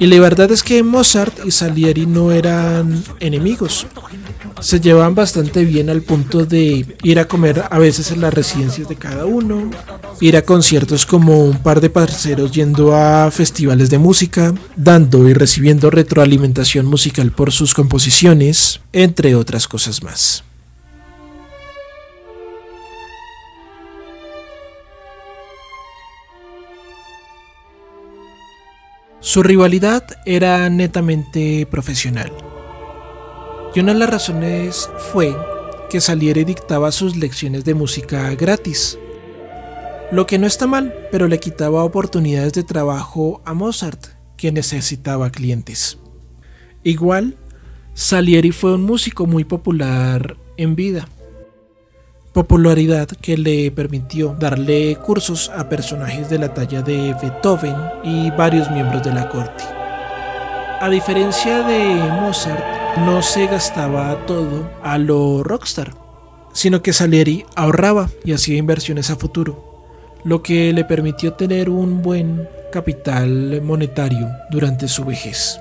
Y 0.00 0.06
la 0.06 0.20
verdad 0.20 0.50
es 0.52 0.62
que 0.62 0.82
Mozart 0.82 1.44
y 1.44 1.50
Salieri 1.50 2.06
no 2.06 2.30
eran 2.30 3.02
enemigos. 3.18 3.86
Se 4.60 4.80
llevaban 4.80 5.14
bastante 5.14 5.64
bien 5.64 5.90
al 5.90 6.02
punto 6.02 6.46
de 6.46 6.86
ir 7.02 7.18
a 7.18 7.26
comer 7.26 7.64
a 7.68 7.78
veces 7.78 8.10
en 8.12 8.20
las 8.20 8.32
residencias 8.32 8.88
de 8.88 8.96
cada 8.96 9.26
uno, 9.26 9.70
ir 10.20 10.36
a 10.36 10.42
conciertos 10.42 11.06
como 11.06 11.44
un 11.44 11.58
par 11.62 11.80
de 11.80 11.90
parceros 11.90 12.52
yendo 12.52 12.94
a 12.94 13.30
festivales 13.30 13.90
de 13.90 13.98
música, 13.98 14.54
dando 14.76 15.28
y 15.28 15.32
recibiendo 15.32 15.90
retroalimentación 15.90 16.86
musical 16.86 17.32
por 17.32 17.52
sus 17.52 17.74
composiciones, 17.74 18.80
entre 18.92 19.34
otras 19.34 19.68
cosas 19.68 20.02
más. 20.02 20.44
Su 29.28 29.42
rivalidad 29.42 30.04
era 30.24 30.70
netamente 30.70 31.66
profesional. 31.70 32.32
Y 33.74 33.80
una 33.80 33.92
de 33.92 33.98
las 33.98 34.08
razones 34.08 34.88
fue 35.12 35.36
que 35.90 36.00
Salieri 36.00 36.44
dictaba 36.44 36.90
sus 36.92 37.14
lecciones 37.14 37.66
de 37.66 37.74
música 37.74 38.34
gratis. 38.36 38.98
Lo 40.10 40.26
que 40.26 40.38
no 40.38 40.46
está 40.46 40.66
mal, 40.66 40.94
pero 41.12 41.28
le 41.28 41.40
quitaba 41.40 41.84
oportunidades 41.84 42.54
de 42.54 42.62
trabajo 42.62 43.42
a 43.44 43.52
Mozart, 43.52 44.02
que 44.38 44.50
necesitaba 44.50 45.28
clientes. 45.28 45.98
Igual, 46.82 47.36
Salieri 47.92 48.50
fue 48.50 48.76
un 48.76 48.84
músico 48.84 49.26
muy 49.26 49.44
popular 49.44 50.38
en 50.56 50.74
vida 50.74 51.06
popularidad 52.38 53.08
que 53.20 53.36
le 53.36 53.68
permitió 53.72 54.36
darle 54.38 54.94
cursos 54.94 55.50
a 55.56 55.68
personajes 55.68 56.30
de 56.30 56.38
la 56.38 56.54
talla 56.54 56.82
de 56.82 57.12
Beethoven 57.20 57.74
y 58.04 58.30
varios 58.30 58.70
miembros 58.70 59.02
de 59.02 59.12
la 59.12 59.28
corte. 59.28 59.64
A 60.80 60.88
diferencia 60.88 61.64
de 61.64 61.96
Mozart, 62.20 62.62
no 62.98 63.22
se 63.22 63.48
gastaba 63.48 64.24
todo 64.24 64.70
a 64.84 64.98
lo 64.98 65.42
rockstar, 65.42 65.94
sino 66.52 66.80
que 66.80 66.92
Salieri 66.92 67.44
ahorraba 67.56 68.08
y 68.24 68.34
hacía 68.34 68.56
inversiones 68.56 69.10
a 69.10 69.16
futuro, 69.16 69.82
lo 70.22 70.40
que 70.40 70.72
le 70.72 70.84
permitió 70.84 71.32
tener 71.32 71.68
un 71.68 72.02
buen 72.02 72.48
capital 72.70 73.60
monetario 73.62 74.28
durante 74.48 74.86
su 74.86 75.04
vejez. 75.04 75.58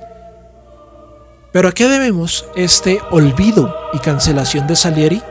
Pero 1.52 1.70
¿a 1.70 1.72
qué 1.72 1.88
debemos 1.88 2.46
este 2.56 3.00
olvido 3.10 3.76
y 3.94 3.98
cancelación 3.98 4.68
de 4.68 4.76
Salieri? 4.76 5.24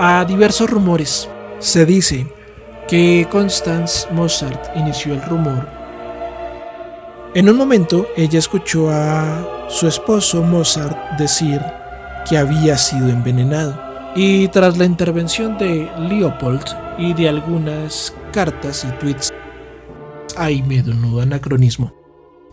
A 0.00 0.24
diversos 0.24 0.70
rumores. 0.70 1.28
Se 1.58 1.84
dice 1.84 2.24
que 2.86 3.26
Constance 3.28 4.06
Mozart 4.12 4.76
inició 4.76 5.14
el 5.14 5.22
rumor. 5.22 5.68
En 7.34 7.48
un 7.48 7.56
momento 7.56 8.06
ella 8.16 8.38
escuchó 8.38 8.90
a 8.90 9.66
su 9.68 9.88
esposo 9.88 10.42
Mozart 10.42 11.18
decir 11.18 11.60
que 12.28 12.38
había 12.38 12.78
sido 12.78 13.08
envenenado 13.08 13.76
y 14.14 14.46
tras 14.48 14.78
la 14.78 14.84
intervención 14.84 15.58
de 15.58 15.90
Leopold 15.98 16.64
y 16.96 17.12
de 17.14 17.28
algunas 17.28 18.14
cartas 18.32 18.84
y 18.84 18.98
tweets, 18.98 19.32
ay 20.36 20.62
menudo 20.62 21.22
anacronismo, 21.22 21.92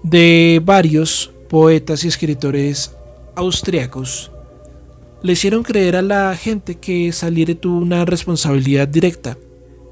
de 0.02 0.62
varios 0.66 1.32
poetas 1.48 2.04
y 2.04 2.08
escritores 2.08 2.96
austriacos 3.36 4.32
le 5.26 5.34
hicieron 5.34 5.64
creer 5.64 5.96
a 5.96 6.04
la 6.04 6.36
gente 6.36 6.76
que 6.76 7.12
Salieri 7.12 7.56
tuvo 7.56 7.80
una 7.80 8.06
responsabilidad 8.06 8.88
directa 8.88 9.36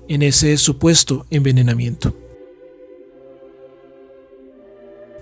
en 0.07 0.21
ese 0.21 0.55
supuesto 0.57 1.25
envenenamiento. 1.31 2.15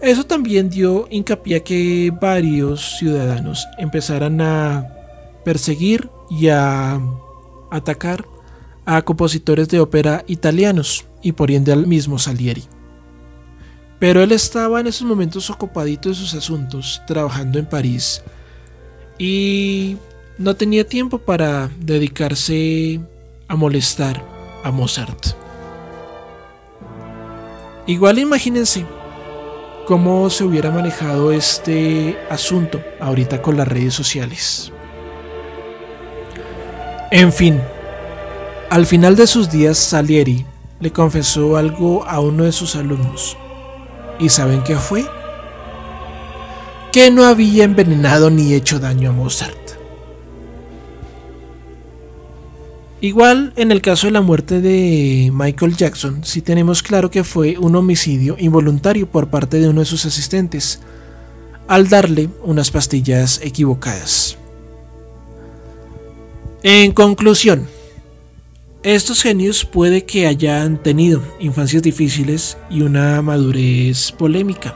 Eso 0.01 0.25
también 0.25 0.69
dio 0.69 1.07
hincapié 1.09 1.55
a 1.55 1.63
que 1.63 2.11
varios 2.19 2.97
ciudadanos 2.97 3.65
empezaran 3.77 4.41
a 4.41 4.85
perseguir 5.45 6.09
y 6.29 6.49
a 6.49 6.99
atacar 7.71 8.25
a 8.83 9.01
compositores 9.03 9.69
de 9.69 9.79
ópera 9.79 10.25
italianos 10.27 11.05
y 11.21 11.31
por 11.31 11.51
ende 11.51 11.71
al 11.71 11.87
mismo 11.87 12.19
Salieri. 12.19 12.63
Pero 13.97 14.21
él 14.21 14.33
estaba 14.33 14.81
en 14.81 14.87
esos 14.87 15.07
momentos 15.07 15.49
ocupadito 15.49 16.09
de 16.09 16.15
sus 16.15 16.33
asuntos, 16.33 17.01
trabajando 17.07 17.59
en 17.59 17.69
París 17.69 18.21
y 19.17 19.97
no 20.37 20.55
tenía 20.55 20.87
tiempo 20.87 21.19
para 21.19 21.69
dedicarse 21.79 22.99
a 23.47 23.55
molestar 23.55 24.23
a 24.63 24.71
Mozart. 24.71 25.35
Igual 27.87 28.19
imagínense 28.19 28.85
cómo 29.85 30.29
se 30.29 30.43
hubiera 30.43 30.71
manejado 30.71 31.31
este 31.31 32.17
asunto 32.29 32.81
ahorita 32.99 33.41
con 33.41 33.57
las 33.57 33.67
redes 33.67 33.93
sociales. 33.93 34.71
En 37.11 37.33
fin, 37.33 37.59
al 38.69 38.85
final 38.85 39.15
de 39.15 39.27
sus 39.27 39.51
días 39.51 39.77
Salieri 39.77 40.45
le 40.79 40.91
confesó 40.91 41.57
algo 41.57 42.05
a 42.05 42.19
uno 42.19 42.45
de 42.45 42.51
sus 42.51 42.75
alumnos. 42.75 43.37
¿Y 44.19 44.29
saben 44.29 44.63
qué 44.63 44.75
fue? 44.75 45.05
Que 46.91 47.09
no 47.09 47.25
había 47.25 47.63
envenenado 47.63 48.29
ni 48.29 48.53
hecho 48.53 48.79
daño 48.79 49.09
a 49.09 49.13
Mozart. 49.13 49.57
Igual 52.99 53.53
en 53.55 53.71
el 53.71 53.81
caso 53.81 54.07
de 54.07 54.11
la 54.11 54.21
muerte 54.21 54.61
de 54.61 55.31
Michael 55.33 55.75
Jackson, 55.75 56.23
sí 56.23 56.41
tenemos 56.41 56.83
claro 56.83 57.09
que 57.09 57.23
fue 57.23 57.57
un 57.57 57.75
homicidio 57.75 58.35
involuntario 58.37 59.07
por 59.07 59.29
parte 59.29 59.59
de 59.59 59.69
uno 59.69 59.79
de 59.79 59.85
sus 59.85 60.05
asistentes, 60.05 60.81
al 61.67 61.87
darle 61.87 62.29
unas 62.43 62.69
pastillas 62.69 63.39
equivocadas. 63.41 64.37
En 66.61 66.91
conclusión, 66.91 67.67
estos 68.83 69.23
genios 69.23 69.65
puede 69.65 70.05
que 70.05 70.27
hayan 70.27 70.83
tenido 70.83 71.23
infancias 71.39 71.81
difíciles 71.81 72.57
y 72.69 72.81
una 72.81 73.21
madurez 73.21 74.11
polémica 74.11 74.75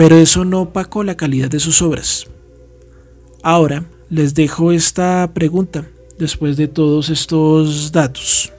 pero 0.00 0.16
eso 0.16 0.46
no 0.46 0.62
opacó 0.62 1.04
la 1.04 1.14
calidad 1.14 1.50
de 1.50 1.60
sus 1.60 1.82
obras. 1.82 2.26
Ahora 3.42 3.84
les 4.08 4.32
dejo 4.32 4.72
esta 4.72 5.30
pregunta 5.34 5.84
después 6.18 6.56
de 6.56 6.68
todos 6.68 7.10
estos 7.10 7.92
datos. 7.92 8.50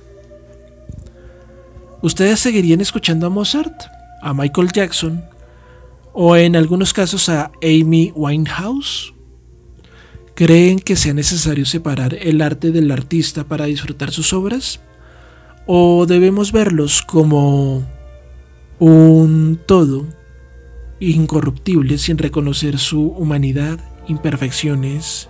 ¿Ustedes 2.04 2.40
seguirían 2.40 2.80
escuchando 2.80 3.26
a 3.26 3.32
Mozart, 3.32 3.74
a 4.22 4.36
Michael 4.36 4.72
Jackson 4.72 5.26
o 6.14 6.36
en 6.36 6.56
algunos 6.56 6.94
casos 6.94 7.28
a 7.28 7.52
Amy 7.64 8.14
Winehouse? 8.16 9.16
¿Creen 10.36 10.78
que 10.78 10.96
sea 10.96 11.16
necesario 11.16 11.66
separar 11.66 12.14
el 12.22 12.44
arte 12.44 12.72
del 12.72 12.92
artista 12.92 13.46
para 13.46 13.66
disfrutar 13.66 14.12
sus 14.12 14.32
obras? 14.32 14.80
¿O 15.66 16.06
debemos 16.06 16.52
verlos 16.52 17.02
como 17.02 17.84
un 18.78 19.60
todo 19.66 20.21
incorruptible 21.02 21.98
sin 21.98 22.18
reconocer 22.18 22.78
su 22.78 23.08
humanidad, 23.08 23.80
imperfecciones 24.08 25.30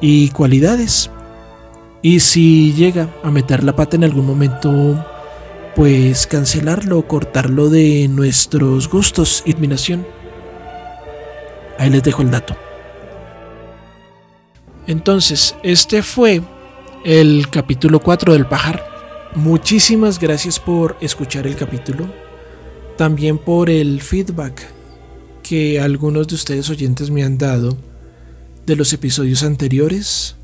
y 0.00 0.30
cualidades. 0.30 1.10
Y 2.02 2.20
si 2.20 2.72
llega 2.72 3.08
a 3.22 3.30
meter 3.30 3.62
la 3.62 3.76
pata 3.76 3.96
en 3.96 4.04
algún 4.04 4.26
momento, 4.26 5.04
pues 5.76 6.26
cancelarlo 6.26 7.06
cortarlo 7.06 7.68
de 7.68 8.08
nuestros 8.08 8.88
gustos 8.88 9.42
y 9.44 9.52
admiración. 9.52 10.06
Ahí 11.78 11.90
les 11.90 12.02
dejo 12.02 12.22
el 12.22 12.30
dato. 12.30 12.56
Entonces, 14.86 15.54
este 15.62 16.02
fue 16.02 16.40
el 17.04 17.50
capítulo 17.50 18.00
4 18.00 18.32
del 18.32 18.46
pajar. 18.46 18.82
Muchísimas 19.34 20.18
gracias 20.18 20.58
por 20.58 20.96
escuchar 21.00 21.46
el 21.46 21.56
capítulo. 21.56 22.06
También 22.96 23.38
por 23.38 23.68
el 23.68 24.00
feedback 24.00 24.77
que 25.42 25.80
algunos 25.80 26.28
de 26.28 26.34
ustedes 26.34 26.70
oyentes 26.70 27.10
me 27.10 27.24
han 27.24 27.38
dado 27.38 27.76
de 28.66 28.76
los 28.76 28.92
episodios 28.92 29.42
anteriores. 29.42 30.36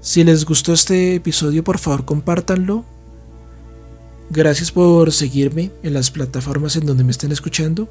Si 0.00 0.22
les 0.22 0.44
gustó 0.44 0.72
este 0.72 1.14
episodio, 1.14 1.64
por 1.64 1.78
favor 1.78 2.04
compártanlo. 2.04 2.84
Gracias 4.30 4.72
por 4.72 5.12
seguirme 5.12 5.70
en 5.82 5.94
las 5.94 6.10
plataformas 6.10 6.76
en 6.76 6.86
donde 6.86 7.04
me 7.04 7.10
estén 7.10 7.32
escuchando. 7.32 7.88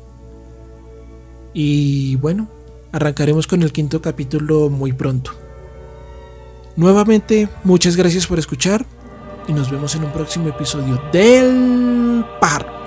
Y 1.53 2.15
bueno, 2.17 2.49
arrancaremos 2.91 3.47
con 3.47 3.63
el 3.63 3.71
quinto 3.71 4.01
capítulo 4.01 4.69
muy 4.69 4.93
pronto. 4.93 5.31
Nuevamente, 6.75 7.49
muchas 7.63 7.95
gracias 7.95 8.25
por 8.27 8.39
escuchar 8.39 8.85
y 9.47 9.53
nos 9.53 9.69
vemos 9.69 9.95
en 9.95 10.03
un 10.03 10.11
próximo 10.11 10.49
episodio 10.49 11.01
del 11.11 12.25
Par. 12.39 12.82